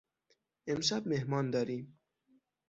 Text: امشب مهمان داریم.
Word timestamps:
امشب 0.67 1.07
مهمان 1.07 1.51
داریم. 1.51 1.99